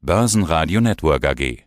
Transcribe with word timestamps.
Börsenradio 0.00 0.80
Network 0.80 1.26
AG. 1.26 1.64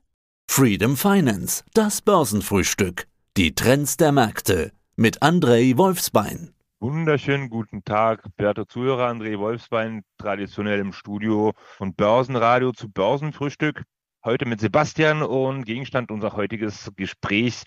Freedom 0.49 0.95
Finance, 0.95 1.65
das 1.73 2.01
Börsenfrühstück. 2.01 3.07
Die 3.35 3.53
Trends 3.53 3.97
der 3.97 4.13
Märkte 4.13 4.71
mit 4.95 5.21
Andrei 5.21 5.73
Wolfsbein. 5.75 6.53
Wunderschönen 6.79 7.49
guten 7.49 7.83
Tag, 7.83 8.23
werte 8.37 8.65
Zuhörer. 8.65 9.09
André 9.09 9.37
Wolfsbein, 9.37 10.03
traditionell 10.17 10.79
im 10.79 10.93
Studio 10.93 11.51
von 11.75 11.93
Börsenradio 11.93 12.71
zu 12.71 12.89
Börsenfrühstück. 12.89 13.83
Heute 14.23 14.45
mit 14.45 14.61
Sebastian 14.61 15.23
und 15.23 15.65
Gegenstand 15.65 16.09
unser 16.09 16.31
heutiges 16.31 16.89
Gesprächs 16.95 17.65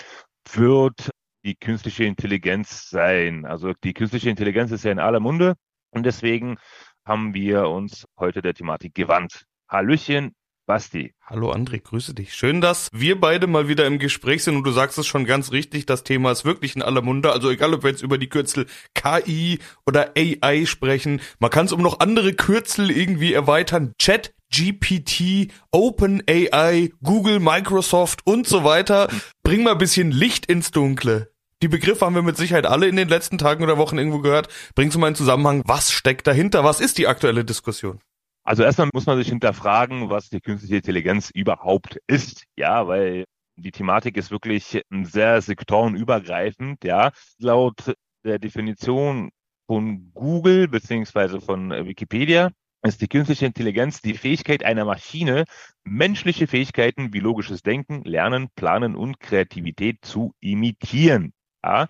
wird 0.54 1.10
die 1.44 1.56
künstliche 1.56 2.04
Intelligenz 2.04 2.88
sein. 2.88 3.44
Also 3.44 3.74
die 3.84 3.92
künstliche 3.92 4.30
Intelligenz 4.30 4.70
ist 4.70 4.84
ja 4.84 4.92
in 4.92 4.98
aller 4.98 5.20
Munde 5.20 5.56
und 5.90 6.06
deswegen 6.06 6.56
haben 7.04 7.34
wir 7.34 7.68
uns 7.68 8.06
heute 8.18 8.40
der 8.40 8.54
Thematik 8.54 8.94
gewandt. 8.94 9.44
Hallöchen, 9.68 10.34
Basti. 10.66 11.12
Hallo 11.26 11.52
André, 11.52 11.80
grüße 11.80 12.14
dich. 12.14 12.32
Schön, 12.32 12.62
dass 12.62 12.88
wir 12.92 13.20
beide 13.20 13.46
mal 13.46 13.68
wieder 13.68 13.86
im 13.86 13.98
Gespräch 13.98 14.44
sind 14.44 14.56
und 14.56 14.64
du 14.64 14.72
sagst 14.72 14.96
es 14.96 15.06
schon 15.06 15.26
ganz 15.26 15.52
richtig, 15.52 15.84
das 15.84 16.04
Thema 16.04 16.32
ist 16.32 16.46
wirklich 16.46 16.74
in 16.74 16.82
aller 16.82 17.02
Munde. 17.02 17.32
Also 17.32 17.50
egal, 17.50 17.74
ob 17.74 17.82
wir 17.82 17.90
jetzt 17.90 18.02
über 18.02 18.16
die 18.16 18.30
Kürzel 18.30 18.66
KI 18.94 19.58
oder 19.86 20.12
AI 20.16 20.64
sprechen, 20.64 21.20
man 21.38 21.50
kann 21.50 21.66
es 21.66 21.72
um 21.72 21.82
noch 21.82 22.00
andere 22.00 22.32
Kürzel 22.32 22.90
irgendwie 22.90 23.34
erweitern. 23.34 23.92
Chat, 23.98 24.32
GPT, 24.50 25.52
OpenAI, 25.70 26.92
Google, 27.02 27.40
Microsoft 27.40 28.20
und 28.24 28.46
so 28.46 28.64
weiter. 28.64 29.08
Bring 29.42 29.64
mal 29.64 29.72
ein 29.72 29.78
bisschen 29.78 30.12
Licht 30.12 30.46
ins 30.46 30.70
Dunkle. 30.70 31.30
Die 31.62 31.68
Begriffe 31.68 32.06
haben 32.06 32.14
wir 32.14 32.22
mit 32.22 32.36
Sicherheit 32.36 32.66
alle 32.66 32.88
in 32.88 32.96
den 32.96 33.08
letzten 33.08 33.36
Tagen 33.36 33.64
oder 33.64 33.76
Wochen 33.76 33.98
irgendwo 33.98 34.20
gehört. 34.20 34.48
Bringst 34.74 34.94
du 34.94 34.98
mal 34.98 35.08
einen 35.08 35.16
Zusammenhang, 35.16 35.62
was 35.66 35.92
steckt 35.92 36.26
dahinter? 36.26 36.64
Was 36.64 36.80
ist 36.80 36.96
die 36.98 37.06
aktuelle 37.06 37.44
Diskussion? 37.44 38.00
Also 38.44 38.62
erstmal 38.62 38.90
muss 38.92 39.06
man 39.06 39.16
sich 39.18 39.28
hinterfragen, 39.28 40.10
was 40.10 40.28
die 40.28 40.40
künstliche 40.40 40.76
Intelligenz 40.76 41.30
überhaupt 41.30 41.98
ist. 42.06 42.44
Ja, 42.56 42.86
weil 42.86 43.24
die 43.56 43.72
Thematik 43.72 44.16
ist 44.16 44.30
wirklich 44.30 44.82
sehr 45.02 45.40
sektorenübergreifend. 45.40 46.84
Ja, 46.84 47.12
laut 47.38 47.94
der 48.24 48.38
Definition 48.38 49.30
von 49.66 50.12
Google 50.12 50.68
beziehungsweise 50.68 51.40
von 51.40 51.70
Wikipedia 51.70 52.50
ist 52.82 53.00
die 53.00 53.08
künstliche 53.08 53.46
Intelligenz 53.46 54.02
die 54.02 54.14
Fähigkeit 54.14 54.62
einer 54.62 54.84
Maschine, 54.84 55.44
menschliche 55.84 56.46
Fähigkeiten 56.46 57.14
wie 57.14 57.20
logisches 57.20 57.62
Denken, 57.62 58.02
Lernen, 58.04 58.48
Planen 58.56 58.94
und 58.94 59.20
Kreativität 59.20 60.04
zu 60.04 60.34
imitieren. 60.40 61.32
Ja? 61.64 61.88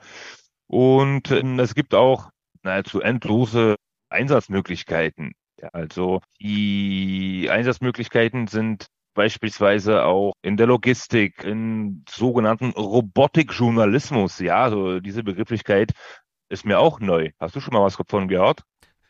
Und 0.69 1.33
äh, 1.33 1.43
es 1.61 1.75
gibt 1.75 1.95
auch 1.95 2.31
nahezu 2.63 3.01
endlose 3.01 3.75
Einsatzmöglichkeiten. 4.09 5.33
Also 5.73 6.21
die 6.41 7.49
Einsatzmöglichkeiten 7.51 8.47
sind 8.47 8.87
beispielsweise 9.15 10.05
auch 10.05 10.35
in 10.43 10.57
der 10.57 10.67
Logistik, 10.67 11.45
in 11.45 12.05
sogenannten 12.09 12.71
Robotikjournalismus. 12.71 14.41
Ja, 14.41 14.65
also 14.65 15.01
diese 15.01 15.23
Begrifflichkeit 15.23 15.93
ist 16.49 16.67
mir 16.67 16.79
auch 16.79 17.01
neu. 17.01 17.31
Hast 17.41 17.57
du 17.57 17.61
schon 17.61 17.75
mal 17.75 17.83
was 17.83 17.97
davon 17.97 18.29
gehört? 18.29 18.63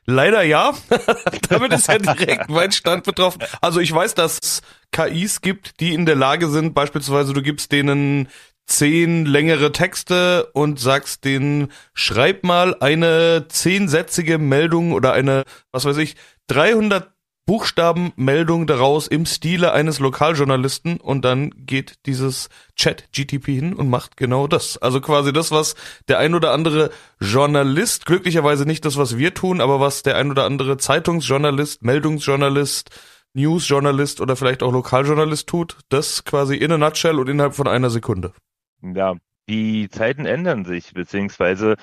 Leider 0.06 0.42
ja. 0.42 0.75
Damit 1.48 1.72
ist 1.72 1.89
ja 1.89 1.98
direkt 1.98 2.50
mein 2.50 2.72
Stand 2.72 3.05
betroffen. 3.05 3.42
Also 3.62 3.81
ich 3.81 3.92
weiß, 3.92 4.15
dass 4.15 4.39
es 4.42 4.62
KIs 4.92 5.41
gibt, 5.41 5.81
die 5.81 5.95
in 5.95 6.05
der 6.05 6.17
Lage 6.17 6.48
sind, 6.48 6.75
beispielsweise 6.75 7.33
du 7.33 7.42
gibst 7.42 7.72
denen 7.72 8.28
zehn 8.67 9.27
längere 9.27 9.72
Texte 9.72 10.50
und 10.53 10.81
sagst 10.81 11.25
denen, 11.25 11.70
schreib 11.92 12.45
mal 12.45 12.75
eine 12.81 13.47
zehnsätzige 13.48 14.39
Meldung 14.39 14.92
oder 14.92 15.12
eine, 15.12 15.45
was 15.70 15.84
weiß 15.84 15.98
ich, 15.98 16.17
300 16.48 17.14
Buchstabenmeldung 17.47 18.67
daraus 18.67 19.06
im 19.06 19.27
Stile 19.27 19.73
eines 19.73 19.98
Lokaljournalisten 19.98 20.97
und 20.98 21.27
dann 21.27 21.50
geht 21.67 22.06
dieses 22.06 22.48
Chat 22.75 23.12
GTP 23.12 23.47
hin 23.48 23.75
und 23.75 23.91
macht 23.91 24.17
genau 24.17 24.47
das. 24.47 24.78
Also 24.78 25.03
quasi 25.03 25.31
das, 25.31 25.50
was 25.50 25.75
der 26.09 26.19
ein 26.19 26.34
oder 26.34 26.53
andere 26.53 26.91
Journalist, 27.20 28.06
glücklicherweise 28.06 28.65
nicht 28.65 28.87
das, 28.87 28.97
was 28.97 29.19
wir 29.19 29.34
tun, 29.34 29.60
aber 29.60 29.78
was 29.78 30.03
der 30.03 30.16
ein 30.16 30.31
oder 30.31 30.44
andere 30.44 30.78
Zeitungsjournalist, 30.78 31.83
Meldungsjournalist, 31.83 32.91
Newsjournalist 33.34 34.22
oder 34.22 34.37
vielleicht 34.37 34.62
auch 34.62 34.72
Lokaljournalist 34.72 35.47
tut, 35.47 35.77
das 35.91 36.25
quasi 36.25 36.56
in 36.56 36.72
a 36.72 36.78
nutshell 36.78 37.19
und 37.19 37.28
innerhalb 37.28 37.54
von 37.54 37.69
einer 37.69 37.91
Sekunde. 37.91 38.33
Ja, 38.81 39.16
die 39.50 39.91
Zeiten 39.91 40.25
ändern 40.25 40.65
sich, 40.65 40.94
beziehungsweise, 40.94 41.77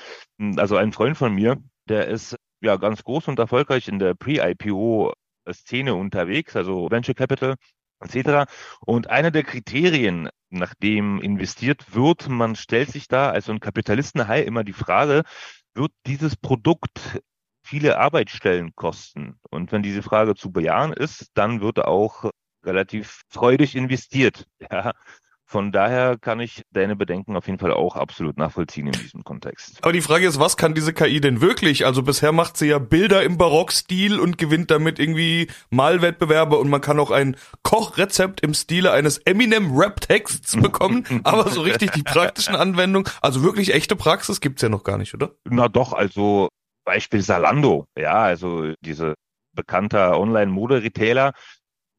also 0.56 0.76
ein 0.76 0.92
Freund 0.92 1.18
von 1.18 1.36
mir, 1.36 1.58
der 1.88 2.08
ist 2.08 2.36
ja 2.62 2.78
ganz 2.78 3.04
groß 3.04 3.28
und 3.28 3.40
erfolgreich 3.40 3.88
in 3.88 4.00
der 4.00 4.14
Pre-IPO-Szene 4.14 5.96
unterwegs, 5.96 6.56
also 6.56 6.90
Venture 6.90 7.16
Capital 7.16 7.56
etc. 8.02 8.52
Und 8.86 9.10
einer 9.10 9.32
der 9.32 9.44
Kriterien, 9.44 10.30
nach 10.50 10.74
dem 10.76 11.20
investiert 11.22 11.96
wird, 11.96 12.28
man 12.30 12.56
stellt 12.56 12.92
sich 12.92 13.08
da 13.08 13.30
als 13.32 13.46
so 13.46 13.52
ein 13.52 13.60
Kapitalistenhai 13.60 14.42
immer 14.42 14.64
die 14.64 14.74
Frage, 14.74 15.24
wird 15.74 15.92
dieses 16.06 16.36
Produkt 16.36 17.22
viele 17.64 17.98
Arbeitsstellen 18.00 18.76
kosten? 18.76 19.40
Und 19.50 19.72
wenn 19.72 19.84
diese 19.84 20.04
Frage 20.04 20.36
zu 20.36 20.52
bejahen 20.52 20.94
ist, 20.94 21.30
dann 21.36 21.62
wird 21.62 21.80
auch 21.80 22.30
relativ 22.64 23.22
freudig 23.30 23.76
investiert. 23.76 24.46
Ja, 24.72 24.94
von 25.52 25.74
daher 25.74 26.18
kann 26.18 26.40
ich 26.40 26.64
deine 26.72 26.96
Bedenken 26.96 27.36
auf 27.36 27.46
jeden 27.46 27.60
Fall 27.60 27.74
auch 27.74 27.98
absolut 27.98 28.38
nachvollziehen 28.38 28.88
in 28.88 28.94
diesem 28.94 29.26
Kontext. 29.26 29.80
Aber 29.82 29.92
die 29.92 30.00
Frage 30.00 30.26
ist, 30.26 30.40
was 30.40 30.56
kann 30.56 30.74
diese 30.74 30.94
KI 30.94 31.20
denn 31.20 31.42
wirklich? 31.42 31.86
Also 31.86 32.04
bisher 32.04 32.32
macht 32.32 32.56
sie 32.56 32.68
ja 32.68 32.80
Bilder 32.80 33.22
im 33.24 33.38
Barockstil 33.38 34.18
und 34.18 34.38
gewinnt 34.38 34.72
damit 34.72 34.98
irgendwie 34.98 35.50
Malwettbewerbe 35.70 36.58
und 36.58 36.70
man 36.70 36.80
kann 36.80 37.00
auch 37.02 37.12
ein 37.12 37.36
Kochrezept 37.64 38.40
im 38.40 38.54
Stile 38.54 38.94
eines 38.94 39.18
Eminem 39.18 39.78
Rap-Texts 39.78 40.56
bekommen. 40.62 41.04
aber 41.26 41.50
so 41.50 41.62
richtig 41.62 41.92
die 41.92 42.04
praktischen 42.04 42.56
Anwendungen, 42.56 43.12
also 43.22 43.44
wirklich 43.44 43.74
echte 43.74 43.98
Praxis 43.98 44.40
gibt's 44.40 44.62
ja 44.62 44.70
noch 44.70 44.86
gar 44.86 44.98
nicht, 44.98 45.14
oder? 45.14 45.32
Na 45.44 45.68
doch, 45.68 45.92
also 45.92 46.48
Beispiel 46.86 47.22
Salando, 47.22 47.88
ja, 47.98 48.14
also 48.14 48.72
diese 48.80 49.16
bekannter 49.54 50.18
Online-Mode-Retailer, 50.18 51.34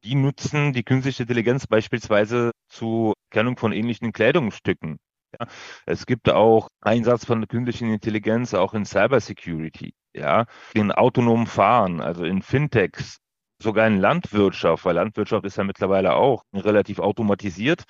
die 0.03 0.15
nutzen 0.15 0.73
die 0.73 0.83
künstliche 0.83 1.23
Intelligenz 1.23 1.67
beispielsweise 1.67 2.51
zur 2.69 3.13
Kennung 3.31 3.57
von 3.57 3.71
ähnlichen 3.71 4.11
Kleidungsstücken. 4.11 4.97
Ja, 5.39 5.47
es 5.85 6.05
gibt 6.05 6.29
auch 6.29 6.67
Einsatz 6.81 7.25
von 7.25 7.47
künstlichen 7.47 7.91
Intelligenz 7.91 8.53
auch 8.53 8.73
in 8.73 8.85
Cybersecurity, 8.85 9.93
ja, 10.15 10.45
in 10.73 10.91
autonomem 10.91 11.47
Fahren, 11.47 12.01
also 12.01 12.23
in 12.23 12.41
Fintechs, 12.43 13.17
sogar 13.61 13.87
in 13.87 13.97
Landwirtschaft, 13.97 14.85
weil 14.85 14.95
Landwirtschaft 14.95 15.45
ist 15.45 15.57
ja 15.57 15.63
mittlerweile 15.63 16.13
auch 16.13 16.43
relativ 16.53 16.99
automatisiert, 16.99 17.83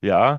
ja, 0.00 0.38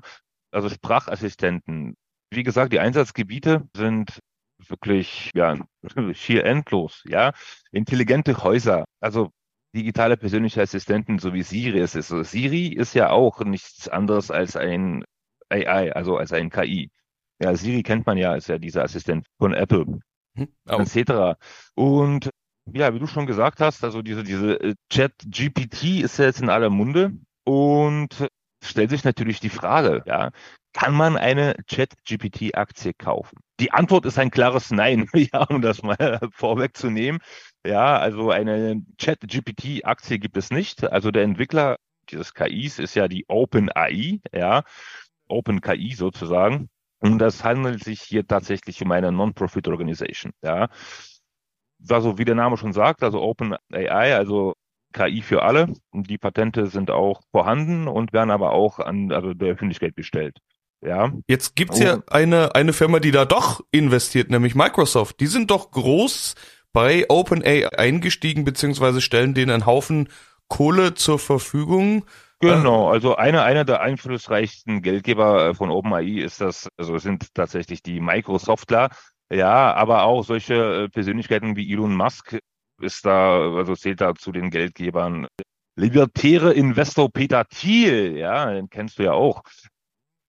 also 0.50 0.68
Sprachassistenten. 0.68 1.94
Wie 2.30 2.42
gesagt, 2.42 2.72
die 2.72 2.80
Einsatzgebiete 2.80 3.68
sind 3.76 4.18
wirklich, 4.66 5.30
ja, 5.34 5.56
schier 6.14 6.44
endlos, 6.44 7.04
ja. 7.06 7.32
Intelligente 7.70 8.42
Häuser, 8.42 8.84
also 9.00 9.30
digitale 9.78 10.16
persönliche 10.16 10.60
Assistenten, 10.62 11.18
so 11.18 11.32
wie 11.32 11.42
Siri 11.42 11.78
es 11.78 11.94
ist. 11.94 12.10
Also 12.12 12.24
Siri 12.24 12.68
ist 12.68 12.94
ja 12.94 13.10
auch 13.10 13.40
nichts 13.40 13.88
anderes 13.88 14.30
als 14.30 14.56
ein 14.56 15.04
AI, 15.48 15.92
also 15.92 16.16
als 16.16 16.32
ein 16.32 16.50
KI. 16.50 16.90
Ja, 17.40 17.54
Siri 17.54 17.82
kennt 17.82 18.06
man 18.06 18.18
ja, 18.18 18.34
ist 18.34 18.48
ja 18.48 18.58
dieser 18.58 18.82
Assistent 18.82 19.26
von 19.38 19.54
Apple, 19.54 20.00
hm, 20.34 20.48
etc. 20.66 21.38
Und 21.74 22.30
ja, 22.72 22.92
wie 22.92 22.98
du 22.98 23.06
schon 23.06 23.26
gesagt 23.26 23.60
hast, 23.60 23.84
also 23.84 24.02
diese, 24.02 24.24
diese 24.24 24.60
äh, 24.60 24.74
Chat 24.90 25.12
GPT 25.24 26.02
ist 26.02 26.18
ja 26.18 26.26
jetzt 26.26 26.42
in 26.42 26.50
aller 26.50 26.70
Munde 26.70 27.12
und 27.44 28.28
stellt 28.62 28.90
sich 28.90 29.04
natürlich 29.04 29.40
die 29.40 29.48
Frage, 29.48 30.02
ja, 30.06 30.30
kann 30.72 30.94
man 30.94 31.16
eine 31.16 31.54
Chat-GPT-Aktie 31.66 32.94
kaufen? 32.94 33.38
Die 33.60 33.72
Antwort 33.72 34.06
ist 34.06 34.18
ein 34.18 34.30
klares 34.30 34.70
Nein, 34.70 35.08
ja, 35.14 35.44
um 35.44 35.62
das 35.62 35.82
mal 35.82 36.20
vorwegzunehmen. 36.32 37.20
Ja, 37.66 37.98
also 37.98 38.30
eine 38.30 38.82
Chat-GPT-Aktie 38.98 40.18
gibt 40.18 40.36
es 40.36 40.50
nicht. 40.50 40.84
Also 40.84 41.10
der 41.10 41.24
Entwickler 41.24 41.76
dieses 42.10 42.34
KIs 42.34 42.78
ist 42.78 42.94
ja 42.94 43.08
die 43.08 43.26
OpenAI, 43.28 44.20
ja, 44.32 44.62
OpenKI 45.28 45.94
sozusagen. 45.94 46.68
Und 47.00 47.18
das 47.18 47.44
handelt 47.44 47.84
sich 47.84 48.02
hier 48.02 48.26
tatsächlich 48.26 48.82
um 48.82 48.90
eine 48.92 49.12
Non-Profit-Organisation, 49.12 50.32
ja. 50.42 50.68
Also 51.88 52.18
wie 52.18 52.24
der 52.24 52.34
Name 52.34 52.56
schon 52.56 52.72
sagt, 52.72 53.02
also 53.04 53.20
OpenAI, 53.22 54.16
also 54.16 54.54
KI 54.92 55.22
für 55.22 55.42
alle. 55.42 55.72
Die 55.92 56.18
Patente 56.18 56.66
sind 56.66 56.90
auch 56.90 57.22
vorhanden 57.30 57.88
und 57.88 58.12
werden 58.12 58.30
aber 58.30 58.52
auch 58.52 58.78
an 58.78 59.12
also 59.12 59.34
der 59.34 59.52
Öffentlichkeit 59.52 59.94
gestellt. 59.96 60.38
Ja. 60.80 61.12
Jetzt 61.26 61.56
gibt's 61.56 61.80
oh. 61.80 61.84
ja 61.84 61.98
eine, 62.06 62.54
eine 62.54 62.72
Firma, 62.72 63.00
die 63.00 63.10
da 63.10 63.24
doch 63.24 63.60
investiert, 63.70 64.30
nämlich 64.30 64.54
Microsoft. 64.54 65.20
Die 65.20 65.26
sind 65.26 65.50
doch 65.50 65.70
groß 65.70 66.34
bei 66.72 67.06
OpenAI 67.08 67.68
eingestiegen, 67.76 68.44
beziehungsweise 68.44 69.00
stellen 69.00 69.34
denen 69.34 69.50
einen 69.50 69.66
Haufen 69.66 70.08
Kohle 70.48 70.94
zur 70.94 71.18
Verfügung. 71.18 72.04
Genau, 72.40 72.88
also 72.88 73.16
einer, 73.16 73.42
einer 73.42 73.64
der 73.64 73.80
einflussreichsten 73.80 74.80
Geldgeber 74.80 75.48
äh, 75.48 75.54
von 75.54 75.70
OpenAI 75.70 76.22
ist 76.22 76.40
das, 76.40 76.68
also 76.76 76.96
sind 76.98 77.34
tatsächlich 77.34 77.82
die 77.82 78.00
Microsoftler. 78.00 78.90
Ja, 79.30 79.74
aber 79.74 80.04
auch 80.04 80.22
solche 80.24 80.84
äh, 80.84 80.88
Persönlichkeiten 80.88 81.56
wie 81.56 81.70
Elon 81.70 81.96
Musk 81.96 82.38
ist 82.80 83.04
da, 83.04 83.56
also 83.56 83.74
zählt 83.74 84.00
da 84.00 84.14
zu 84.14 84.30
den 84.30 84.50
Geldgebern. 84.50 85.26
libertäre 85.76 86.52
Investor 86.52 87.10
Peter 87.10 87.44
Thiel, 87.44 88.16
ja, 88.16 88.52
den 88.52 88.70
kennst 88.70 88.98
du 88.98 89.02
ja 89.02 89.12
auch, 89.12 89.42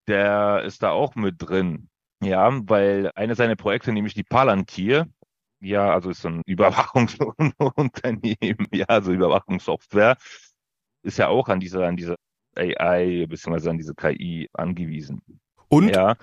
der 0.09 0.63
ist 0.65 0.83
da 0.83 0.91
auch 0.91 1.15
mit 1.15 1.35
drin. 1.38 1.88
Ja, 2.21 2.51
weil 2.67 3.11
eine 3.15 3.35
seiner 3.35 3.56
Projekte, 3.56 3.94
nämlich 3.94 4.13
die 4.13 4.23
Palantir, 4.23 5.07
ja, 5.61 5.94
also 5.94 6.09
ist 6.09 6.21
so 6.21 6.27
ein 6.29 6.41
Überwachungsunternehmen, 6.45 8.67
ja, 8.73 8.85
also 8.88 9.13
Überwachungssoftware, 9.13 10.17
ist 11.03 11.17
ja 11.17 11.29
auch 11.29 11.47
an 11.47 11.61
diese, 11.61 11.85
an 11.85 11.95
diese 11.95 12.15
AI 12.57 13.25
bzw. 13.27 13.69
an 13.69 13.77
diese 13.77 13.95
KI 13.95 14.50
angewiesen. 14.53 15.21
Und 15.69 15.95
ja. 15.95 16.17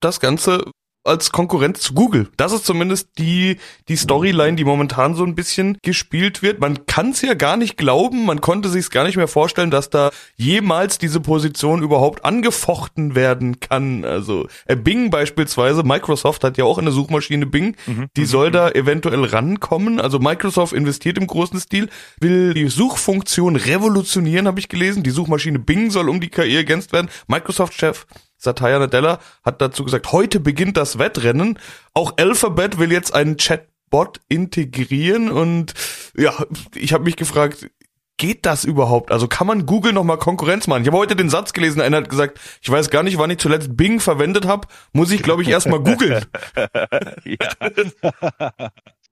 das 0.00 0.20
Ganze 0.20 0.70
als 1.04 1.32
Konkurrenz 1.32 1.80
zu 1.80 1.94
Google. 1.94 2.28
Das 2.36 2.52
ist 2.52 2.64
zumindest 2.64 3.10
die, 3.18 3.56
die 3.88 3.96
Storyline, 3.96 4.56
die 4.56 4.64
momentan 4.64 5.14
so 5.14 5.24
ein 5.24 5.34
bisschen 5.34 5.78
gespielt 5.82 6.42
wird. 6.42 6.60
Man 6.60 6.86
kann 6.86 7.10
es 7.10 7.22
ja 7.22 7.34
gar 7.34 7.56
nicht 7.56 7.76
glauben, 7.76 8.24
man 8.24 8.40
konnte 8.40 8.68
sich 8.68 8.90
gar 8.90 9.04
nicht 9.04 9.16
mehr 9.16 9.28
vorstellen, 9.28 9.70
dass 9.70 9.90
da 9.90 10.10
jemals 10.36 10.98
diese 10.98 11.20
Position 11.20 11.82
überhaupt 11.82 12.24
angefochten 12.24 13.14
werden 13.14 13.58
kann. 13.60 14.04
Also 14.04 14.46
äh, 14.66 14.76
Bing 14.76 15.10
beispielsweise, 15.10 15.82
Microsoft 15.82 16.44
hat 16.44 16.56
ja 16.56 16.64
auch 16.64 16.78
eine 16.78 16.92
Suchmaschine 16.92 17.46
Bing, 17.46 17.76
mhm. 17.86 18.06
die 18.16 18.24
soll 18.24 18.48
mhm. 18.48 18.52
da 18.52 18.70
eventuell 18.70 19.24
rankommen. 19.24 20.00
Also 20.00 20.18
Microsoft 20.18 20.72
investiert 20.72 21.18
im 21.18 21.26
großen 21.26 21.58
Stil, 21.58 21.88
will 22.20 22.54
die 22.54 22.68
Suchfunktion 22.68 23.56
revolutionieren, 23.56 24.46
habe 24.46 24.60
ich 24.60 24.68
gelesen. 24.68 25.02
Die 25.02 25.10
Suchmaschine 25.10 25.58
Bing 25.58 25.90
soll 25.90 26.08
um 26.08 26.20
die 26.20 26.28
KI 26.28 26.56
ergänzt 26.56 26.92
werden. 26.92 27.08
Microsoft-Chef 27.26 28.06
Satya 28.42 28.78
Nadella 28.78 29.20
hat 29.44 29.60
dazu 29.60 29.84
gesagt, 29.84 30.10
heute 30.10 30.40
beginnt 30.40 30.76
das 30.76 30.98
Wettrennen. 30.98 31.58
Auch 31.94 32.14
Alphabet 32.16 32.78
will 32.78 32.90
jetzt 32.90 33.14
einen 33.14 33.36
Chatbot 33.36 34.20
integrieren 34.28 35.30
und 35.30 35.74
ja, 36.16 36.34
ich 36.74 36.92
habe 36.92 37.04
mich 37.04 37.16
gefragt, 37.16 37.70
geht 38.16 38.44
das 38.44 38.64
überhaupt? 38.64 39.12
Also 39.12 39.28
kann 39.28 39.46
man 39.46 39.64
Google 39.64 39.92
noch 39.92 40.02
mal 40.02 40.16
Konkurrenz 40.16 40.66
machen? 40.66 40.82
Ich 40.82 40.88
habe 40.88 40.98
heute 40.98 41.14
den 41.14 41.30
Satz 41.30 41.52
gelesen, 41.52 41.80
einer 41.80 41.98
hat 41.98 42.08
gesagt, 42.08 42.40
ich 42.60 42.68
weiß 42.68 42.90
gar 42.90 43.04
nicht, 43.04 43.16
wann 43.16 43.30
ich 43.30 43.38
zuletzt 43.38 43.76
Bing 43.76 44.00
verwendet 44.00 44.46
habe, 44.46 44.66
muss 44.92 45.12
ich 45.12 45.22
glaube 45.22 45.42
ich 45.42 45.48
erst 45.48 45.68
mal 45.68 45.80
googeln. 45.80 46.24
ja. 47.24 47.72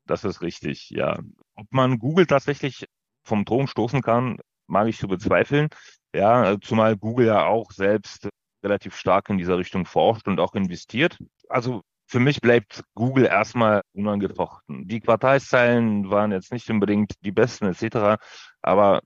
Das 0.06 0.24
ist 0.24 0.42
richtig, 0.42 0.90
ja. 0.90 1.20
Ob 1.54 1.66
man 1.70 2.00
Google 2.00 2.26
tatsächlich 2.26 2.86
vom 3.22 3.44
Thron 3.44 3.68
stoßen 3.68 4.02
kann, 4.02 4.38
mag 4.66 4.88
ich 4.88 4.98
zu 4.98 5.06
bezweifeln. 5.06 5.68
Ja, 6.12 6.56
zumal 6.60 6.96
Google 6.96 7.26
ja 7.26 7.44
auch 7.46 7.70
selbst 7.70 8.28
relativ 8.62 8.96
stark 8.96 9.30
in 9.30 9.38
dieser 9.38 9.58
Richtung 9.58 9.86
forscht 9.86 10.28
und 10.28 10.40
auch 10.40 10.54
investiert. 10.54 11.18
Also 11.48 11.82
für 12.06 12.20
mich 12.20 12.40
bleibt 12.40 12.82
Google 12.94 13.26
erstmal 13.26 13.82
unangefochten. 13.92 14.88
Die 14.88 15.00
Quartalszahlen 15.00 16.10
waren 16.10 16.32
jetzt 16.32 16.52
nicht 16.52 16.68
unbedingt 16.68 17.12
die 17.24 17.32
besten 17.32 17.66
etc., 17.66 18.20
aber 18.62 19.00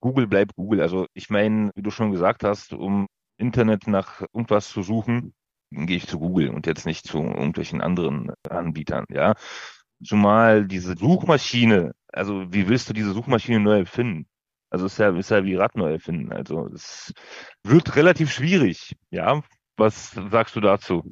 Google 0.00 0.26
bleibt 0.26 0.54
Google. 0.54 0.80
Also 0.80 1.06
ich 1.14 1.30
meine, 1.30 1.70
wie 1.74 1.82
du 1.82 1.90
schon 1.90 2.12
gesagt 2.12 2.44
hast, 2.44 2.72
um 2.72 3.06
Internet 3.38 3.86
nach 3.88 4.20
irgendwas 4.32 4.68
zu 4.68 4.82
suchen, 4.82 5.34
gehe 5.70 5.96
ich 5.96 6.06
zu 6.06 6.18
Google 6.18 6.50
und 6.50 6.66
jetzt 6.66 6.86
nicht 6.86 7.06
zu 7.06 7.18
irgendwelchen 7.18 7.80
anderen 7.80 8.32
Anbietern, 8.48 9.04
ja. 9.10 9.34
Zumal 10.04 10.66
diese 10.66 10.96
Suchmaschine, 10.96 11.92
also 12.12 12.52
wie 12.52 12.68
willst 12.68 12.88
du 12.88 12.92
diese 12.92 13.12
Suchmaschine 13.12 13.60
neu 13.60 13.78
erfinden? 13.80 14.28
Also 14.76 14.86
ist 14.86 14.98
ja, 14.98 15.08
ist 15.16 15.30
ja 15.30 15.42
wie 15.42 15.54
Rad 15.54 15.74
neu 15.74 15.92
erfinden. 15.92 16.30
Also 16.32 16.68
es 16.74 17.14
wird 17.62 17.96
relativ 17.96 18.30
schwierig, 18.30 18.94
ja. 19.08 19.42
Was 19.78 20.10
sagst 20.30 20.54
du 20.54 20.60
dazu? 20.60 21.02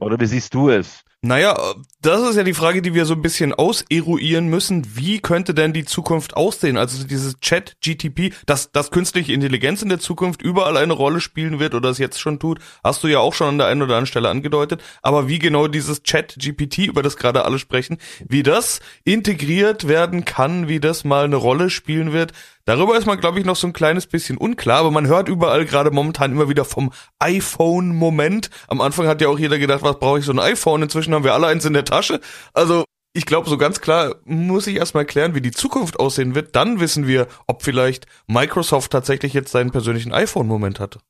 Oder 0.00 0.18
wie 0.18 0.24
siehst 0.24 0.54
du 0.54 0.70
es? 0.70 1.02
Naja, 1.22 1.54
das 2.00 2.22
ist 2.30 2.36
ja 2.36 2.44
die 2.44 2.54
Frage, 2.54 2.80
die 2.80 2.94
wir 2.94 3.04
so 3.04 3.12
ein 3.12 3.20
bisschen 3.20 3.52
auseruieren 3.52 4.48
müssen. 4.48 4.96
Wie 4.96 5.18
könnte 5.18 5.52
denn 5.52 5.74
die 5.74 5.84
Zukunft 5.84 6.34
aussehen? 6.34 6.78
Also 6.78 7.06
dieses 7.06 7.38
Chat 7.40 7.76
GTP, 7.82 8.32
dass, 8.46 8.72
dass 8.72 8.90
künstliche 8.90 9.34
Intelligenz 9.34 9.82
in 9.82 9.90
der 9.90 9.98
Zukunft 9.98 10.40
überall 10.40 10.78
eine 10.78 10.94
Rolle 10.94 11.20
spielen 11.20 11.58
wird 11.58 11.74
oder 11.74 11.90
es 11.90 11.98
jetzt 11.98 12.18
schon 12.18 12.38
tut, 12.38 12.58
hast 12.82 13.04
du 13.04 13.08
ja 13.08 13.18
auch 13.18 13.34
schon 13.34 13.48
an 13.48 13.58
der 13.58 13.66
einen 13.66 13.82
oder 13.82 13.96
anderen 13.96 14.06
Stelle 14.06 14.30
angedeutet. 14.30 14.82
Aber 15.02 15.28
wie 15.28 15.38
genau 15.38 15.68
dieses 15.68 16.02
Chat 16.02 16.36
GPT, 16.38 16.86
über 16.86 17.02
das 17.02 17.18
gerade 17.18 17.44
alle 17.44 17.58
sprechen, 17.58 17.98
wie 18.26 18.42
das 18.42 18.80
integriert 19.04 19.88
werden 19.88 20.24
kann, 20.24 20.68
wie 20.68 20.80
das 20.80 21.04
mal 21.04 21.24
eine 21.26 21.36
Rolle 21.36 21.68
spielen 21.68 22.14
wird, 22.14 22.32
Darüber 22.70 22.96
ist 22.96 23.06
man, 23.06 23.18
glaube 23.18 23.40
ich, 23.40 23.44
noch 23.44 23.56
so 23.56 23.66
ein 23.66 23.72
kleines 23.72 24.06
bisschen 24.06 24.36
unklar, 24.36 24.78
aber 24.78 24.92
man 24.92 25.08
hört 25.08 25.28
überall 25.28 25.64
gerade 25.64 25.90
momentan 25.90 26.30
immer 26.30 26.48
wieder 26.48 26.64
vom 26.64 26.92
iPhone-Moment. 27.18 28.48
Am 28.68 28.80
Anfang 28.80 29.08
hat 29.08 29.20
ja 29.20 29.28
auch 29.28 29.40
jeder 29.40 29.58
gedacht, 29.58 29.82
was 29.82 29.98
brauche 29.98 30.20
ich 30.20 30.24
so 30.24 30.30
ein 30.30 30.38
iPhone? 30.38 30.82
Inzwischen 30.82 31.09
haben 31.14 31.24
wir 31.24 31.34
alle 31.34 31.46
eins 31.46 31.64
in 31.64 31.72
der 31.72 31.84
Tasche. 31.84 32.20
Also 32.52 32.84
ich 33.12 33.26
glaube, 33.26 33.48
so 33.48 33.58
ganz 33.58 33.80
klar 33.80 34.16
muss 34.24 34.66
ich 34.66 34.76
erstmal 34.76 35.04
klären, 35.04 35.34
wie 35.34 35.40
die 35.40 35.50
Zukunft 35.50 35.98
aussehen 35.98 36.34
wird. 36.34 36.54
Dann 36.54 36.78
wissen 36.78 37.06
wir, 37.06 37.26
ob 37.46 37.62
vielleicht 37.62 38.06
Microsoft 38.28 38.92
tatsächlich 38.92 39.32
jetzt 39.32 39.50
seinen 39.50 39.72
persönlichen 39.72 40.12
iPhone-Moment 40.12 40.78
hatte. 40.78 41.00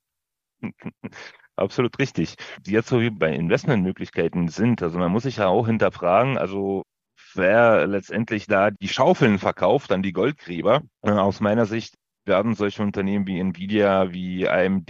Absolut 1.55 1.99
richtig. 1.99 2.35
Jetzt 2.65 2.87
so 2.89 3.01
wie 3.01 3.11
bei 3.11 3.33
Investmentmöglichkeiten 3.33 4.47
sind. 4.47 4.81
Also 4.81 4.97
man 4.97 5.11
muss 5.11 5.23
sich 5.23 5.37
ja 5.37 5.47
auch 5.47 5.67
hinterfragen, 5.67 6.37
also 6.37 6.83
wer 7.35 7.85
letztendlich 7.87 8.47
da 8.47 8.71
die 8.71 8.87
Schaufeln 8.87 9.37
verkauft 9.37 9.91
an 9.91 10.01
die 10.01 10.13
Goldgräber. 10.13 10.81
Äh, 11.01 11.11
aus 11.11 11.39
meiner 11.39 11.65
Sicht 11.65 11.95
werden 12.25 12.55
solche 12.55 12.81
Unternehmen 12.81 13.27
wie 13.27 13.39
Nvidia, 13.39 14.11
wie 14.11 14.47
AMD 14.47 14.89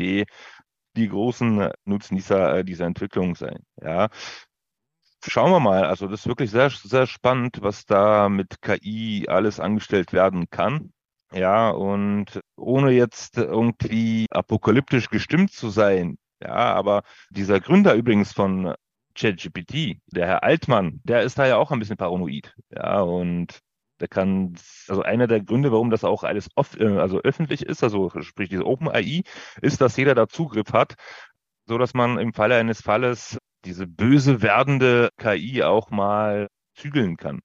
die 0.95 1.07
großen 1.07 1.71
Nutznießer 1.85 2.59
äh, 2.59 2.63
dieser 2.65 2.85
Entwicklung 2.85 3.35
sein. 3.35 3.63
Ja. 3.81 4.09
Schauen 5.23 5.51
wir 5.51 5.59
mal. 5.59 5.85
Also 5.85 6.07
das 6.07 6.21
ist 6.21 6.27
wirklich 6.27 6.51
sehr, 6.51 6.69
sehr 6.69 7.05
spannend, 7.07 7.59
was 7.61 7.85
da 7.85 8.29
mit 8.29 8.61
KI 8.61 9.27
alles 9.27 9.59
angestellt 9.59 10.13
werden 10.13 10.49
kann. 10.49 10.91
Ja, 11.33 11.69
und 11.69 12.41
ohne 12.57 12.91
jetzt 12.91 13.37
irgendwie 13.37 14.25
apokalyptisch 14.31 15.09
gestimmt 15.09 15.51
zu 15.51 15.69
sein, 15.69 16.17
ja, 16.41 16.73
aber 16.73 17.03
dieser 17.29 17.59
Gründer 17.59 17.93
übrigens 17.93 18.33
von 18.33 18.73
ChatGPT, 19.15 19.97
der 20.07 20.27
Herr 20.27 20.43
Altmann, 20.43 20.99
der 21.03 21.21
ist 21.21 21.37
da 21.39 21.45
ja 21.45 21.57
auch 21.57 21.71
ein 21.71 21.79
bisschen 21.79 21.97
paranoid. 21.97 22.53
Ja, 22.71 23.01
und 23.01 23.59
der 23.99 24.07
kann, 24.07 24.55
also 24.87 25.03
einer 25.03 25.27
der 25.27 25.41
Gründe, 25.41 25.71
warum 25.71 25.91
das 25.91 26.03
auch 26.03 26.23
alles 26.23 26.49
off, 26.55 26.77
äh, 26.79 26.97
also 26.97 27.19
öffentlich 27.21 27.61
ist, 27.65 27.83
also 27.83 28.09
sprich 28.21 28.49
diese 28.49 28.65
Open 28.65 28.89
AI, 28.89 29.21
ist, 29.61 29.79
dass 29.81 29.97
jeder 29.97 30.15
da 30.15 30.27
Zugriff 30.27 30.73
hat, 30.73 30.95
so 31.67 31.77
dass 31.77 31.93
man 31.93 32.17
im 32.17 32.33
Falle 32.33 32.55
eines 32.55 32.81
Falles 32.81 33.37
diese 33.65 33.87
böse 33.87 34.41
werdende 34.41 35.09
KI 35.17 35.63
auch 35.63 35.89
mal 35.89 36.47
zügeln 36.75 37.17
kann. 37.17 37.41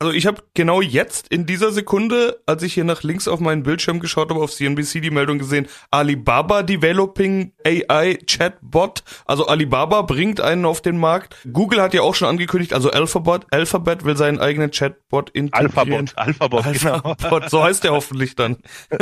Also 0.00 0.14
ich 0.14 0.26
habe 0.26 0.42
genau 0.54 0.80
jetzt 0.80 1.28
in 1.28 1.44
dieser 1.44 1.72
Sekunde, 1.72 2.40
als 2.46 2.62
ich 2.62 2.72
hier 2.72 2.84
nach 2.84 3.02
links 3.02 3.28
auf 3.28 3.38
meinen 3.38 3.64
Bildschirm 3.64 4.00
geschaut 4.00 4.30
habe, 4.30 4.40
auf 4.40 4.50
CNBC 4.50 5.02
die 5.02 5.10
Meldung 5.10 5.38
gesehen, 5.38 5.68
Alibaba 5.90 6.62
Developing 6.62 7.52
AI 7.66 8.16
Chatbot. 8.26 9.02
Also 9.26 9.46
Alibaba 9.46 10.00
bringt 10.00 10.40
einen 10.40 10.64
auf 10.64 10.80
den 10.80 10.96
Markt. 10.96 11.36
Google 11.52 11.82
hat 11.82 11.92
ja 11.92 12.00
auch 12.00 12.14
schon 12.14 12.28
angekündigt, 12.28 12.72
also 12.72 12.90
Alphabet, 12.90 13.42
Alphabet 13.50 14.06
will 14.06 14.16
seinen 14.16 14.38
eigenen 14.38 14.70
Chatbot 14.70 15.28
integrieren. 15.30 16.08
Alphabet, 16.16 16.16
Alphabet, 16.16 16.80
genau. 16.80 17.00
Alphabet, 17.02 17.50
so 17.50 17.62
heißt 17.62 17.84
der 17.84 17.92
hoffentlich 17.92 18.34
dann. 18.36 18.56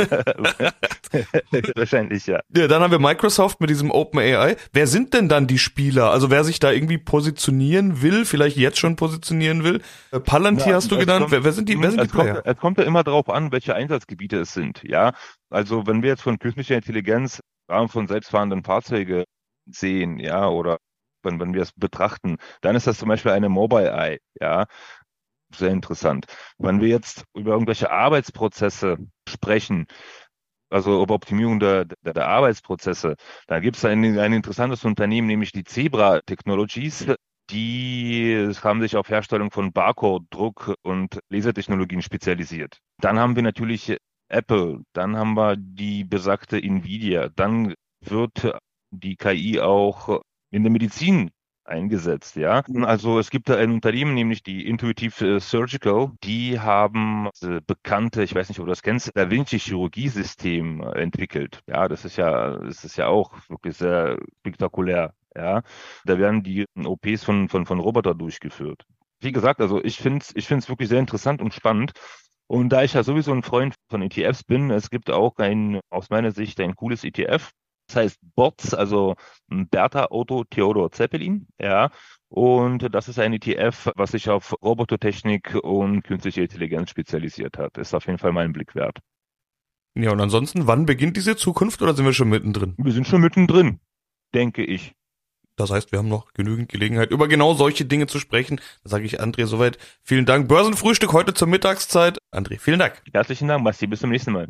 Wahrscheinlich, 1.75 2.27
ja. 2.27 2.41
ja. 2.53 2.67
Dann 2.67 2.81
haben 2.81 2.91
wir 2.91 2.99
Microsoft 2.99 3.61
mit 3.61 3.69
diesem 3.69 3.89
OpenAI. 3.89 4.57
Wer 4.73 4.87
sind 4.87 5.13
denn 5.13 5.29
dann 5.29 5.47
die 5.47 5.59
Spieler? 5.59 6.11
Also 6.11 6.29
wer 6.29 6.43
sich 6.43 6.59
da 6.59 6.73
irgendwie 6.73 6.97
positionieren 6.97 8.01
will, 8.01 8.25
vielleicht 8.25 8.57
jetzt 8.57 8.79
schon 8.79 8.97
positionieren 8.97 9.63
will. 9.63 9.81
Palantir 10.25 10.67
ja, 10.67 10.75
hast 10.75 10.88
du 10.91 10.97
genannt? 10.97 11.21
Kommt, 11.21 11.31
wer, 11.31 11.43
wer, 11.43 11.51
sind 11.51 11.69
die, 11.69 11.81
wer 11.81 11.91
sind 11.91 12.03
die 12.03 12.07
Player? 12.07 12.35
Kommt, 12.35 12.47
es 12.47 12.57
kommt 12.57 12.77
ja 12.77 12.83
immer 12.83 13.03
darauf 13.03 13.29
an, 13.29 13.51
welche 13.51 13.75
Einsatzgebiete 13.75 14.37
es 14.39 14.53
sind. 14.53 14.81
Ja, 14.83 15.13
also 15.49 15.87
wenn 15.87 16.01
wir 16.01 16.09
jetzt 16.09 16.21
von 16.21 16.39
künstlicher 16.39 16.75
Intelligenz 16.75 17.41
Rahmen 17.69 17.89
von 17.89 18.07
selbstfahrenden 18.07 18.63
Fahrzeuge 18.63 19.25
sehen, 19.65 20.19
ja, 20.19 20.47
oder 20.47 20.79
wenn, 21.23 21.39
wenn 21.39 21.53
wir 21.53 21.61
es 21.61 21.71
betrachten, 21.73 22.37
dann 22.61 22.75
ist 22.75 22.87
das 22.87 22.97
zum 22.97 23.09
Beispiel 23.09 23.31
eine 23.31 23.49
Mobile 23.49 23.91
Eye, 23.91 24.19
ja, 24.39 24.65
sehr 25.55 25.71
interessant. 25.71 26.25
Wenn 26.57 26.81
wir 26.81 26.89
jetzt 26.89 27.25
über 27.35 27.53
irgendwelche 27.53 27.91
Arbeitsprozesse 27.91 28.97
sprechen, 29.27 29.87
also 30.69 31.01
über 31.01 31.15
Optimierung 31.15 31.59
der, 31.59 31.85
der, 31.85 32.13
der 32.13 32.27
Arbeitsprozesse, 32.27 33.15
da 33.47 33.59
gibt 33.59 33.77
es 33.77 33.85
ein, 33.85 34.19
ein 34.19 34.33
interessantes 34.33 34.85
Unternehmen, 34.85 35.27
nämlich 35.27 35.51
die 35.51 35.63
Zebra 35.63 36.21
Technologies 36.21 37.07
die 37.49 38.51
haben 38.63 38.81
sich 38.81 38.95
auf 38.95 39.09
Herstellung 39.09 39.51
von 39.51 39.71
Barcode-Druck 39.71 40.75
und 40.83 41.19
Lasertechnologien 41.29 42.01
spezialisiert. 42.01 42.77
Dann 42.99 43.19
haben 43.19 43.35
wir 43.35 43.43
natürlich 43.43 43.97
Apple, 44.29 44.81
dann 44.93 45.17
haben 45.17 45.33
wir 45.33 45.55
die 45.57 46.03
besagte 46.03 46.61
Nvidia, 46.61 47.29
dann 47.29 47.73
wird 48.01 48.53
die 48.91 49.15
KI 49.15 49.59
auch 49.59 50.21
in 50.51 50.63
der 50.63 50.71
Medizin 50.71 51.31
eingesetzt, 51.65 52.35
ja. 52.35 52.63
Also 52.81 53.19
es 53.19 53.29
gibt 53.29 53.47
da 53.49 53.57
ein 53.57 53.71
Unternehmen, 53.71 54.15
nämlich 54.15 54.41
die 54.41 54.67
Intuitive 54.67 55.39
Surgical, 55.39 56.11
die 56.23 56.59
haben 56.59 57.29
bekannte, 57.67 58.23
ich 58.23 58.33
weiß 58.33 58.49
nicht, 58.49 58.59
ob 58.59 58.65
du 58.65 58.71
das 58.71 58.81
kennst, 58.81 59.11
Da 59.13 59.29
Vinci 59.29 59.59
Chirurgiesystem 59.59 60.81
entwickelt. 60.81 61.61
Ja, 61.67 61.87
das 61.87 62.05
ist 62.05 62.17
ja, 62.17 62.57
das 62.57 62.83
ist 62.83 62.97
ja 62.97 63.07
auch 63.07 63.33
wirklich 63.49 63.77
sehr 63.77 64.17
spektakulär. 64.39 65.13
Ja, 65.35 65.61
da 66.05 66.17
werden 66.17 66.43
die 66.43 66.65
OPs 66.83 67.23
von, 67.23 67.49
von, 67.49 67.65
von 67.65 67.79
Roboter 67.79 68.15
durchgeführt. 68.15 68.83
Wie 69.21 69.31
gesagt, 69.31 69.61
also 69.61 69.83
ich 69.83 69.97
finde 69.97 70.19
es 70.19 70.35
ich 70.35 70.47
find's 70.47 70.69
wirklich 70.69 70.89
sehr 70.89 70.99
interessant 70.99 71.41
und 71.41 71.53
spannend. 71.53 71.91
Und 72.47 72.69
da 72.69 72.83
ich 72.83 72.93
ja 72.93 73.03
sowieso 73.03 73.31
ein 73.31 73.43
Freund 73.43 73.75
von 73.89 74.01
ETFs 74.01 74.43
bin, 74.43 74.71
es 74.71 74.89
gibt 74.89 75.11
auch 75.11 75.37
ein, 75.37 75.81
aus 75.91 76.09
meiner 76.09 76.31
Sicht 76.31 76.59
ein 76.59 76.75
cooles 76.75 77.03
ETF. 77.03 77.51
Das 77.87 77.95
heißt 77.95 78.19
BOTS, 78.35 78.73
also 78.73 79.15
Bertha 79.47 80.07
Otto 80.09 80.43
Theodor 80.45 80.91
Zeppelin, 80.91 81.47
ja. 81.59 81.91
Und 82.27 82.93
das 82.93 83.07
ist 83.07 83.19
ein 83.19 83.33
ETF, 83.33 83.91
was 83.95 84.11
sich 84.11 84.29
auf 84.29 84.55
Robotertechnik 84.63 85.55
und 85.63 86.03
künstliche 86.03 86.41
Intelligenz 86.41 86.91
spezialisiert 86.91 87.57
hat. 87.57 87.77
Ist 87.77 87.95
auf 87.95 88.05
jeden 88.05 88.19
Fall 88.19 88.31
mal 88.31 88.45
ein 88.45 88.53
Blick 88.53 88.75
wert. 88.75 88.99
Ja, 89.95 90.11
und 90.11 90.21
ansonsten, 90.21 90.67
wann 90.67 90.85
beginnt 90.85 91.17
diese 91.17 91.35
Zukunft 91.35 91.81
oder 91.81 91.93
sind 91.95 92.05
wir 92.05 92.13
schon 92.13 92.29
mittendrin? 92.29 92.75
Wir 92.77 92.93
sind 92.93 93.07
schon 93.07 93.21
mittendrin, 93.21 93.79
denke 94.33 94.63
ich. 94.63 94.93
Das 95.59 95.71
heißt, 95.71 95.91
wir 95.91 95.99
haben 95.99 96.07
noch 96.07 96.31
genügend 96.33 96.69
Gelegenheit, 96.69 97.11
über 97.11 97.27
genau 97.27 97.53
solche 97.53 97.83
Dinge 97.83 98.07
zu 98.07 98.17
sprechen. 98.17 98.61
Da 98.83 98.91
sage 98.91 99.03
ich 99.03 99.19
André 99.21 99.45
soweit. 99.45 99.77
Vielen 100.03 100.25
Dank. 100.25 100.47
Börsenfrühstück 100.47 101.11
heute 101.11 101.33
zur 101.33 101.49
Mittagszeit. 101.49 102.17
André, 102.31 102.57
vielen 102.59 102.79
Dank. 102.79 103.01
Herzlichen 103.11 103.49
Dank, 103.49 103.65
Basti. 103.65 103.85
Bis 103.85 103.99
zum 103.99 104.09
nächsten 104.09 104.31
Mal. 104.31 104.47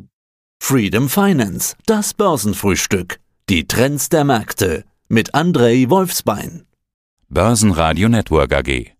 Freedom 0.62 1.08
Finance, 1.08 1.74
das 1.86 2.14
Börsenfrühstück. 2.14 3.18
Die 3.48 3.66
Trends 3.66 4.08
der 4.08 4.22
Märkte 4.22 4.84
mit 5.08 5.34
Andrei 5.34 5.86
Wolfsbein. 5.88 6.66
Börsenradio 7.28 8.08
Network 8.08 8.52
AG. 8.52 8.99